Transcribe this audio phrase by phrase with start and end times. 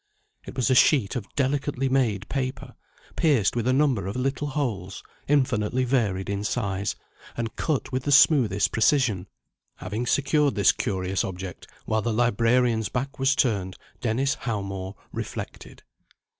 [0.47, 2.73] It was a sheet of delicately made paper,
[3.15, 6.95] pierced with a number of little holes, infinitely varied in size,
[7.37, 9.27] and cut with the smoothest precision.
[9.75, 15.83] Having secured this curious object, while the librarian's back was turned, Dennis Howmore reflected.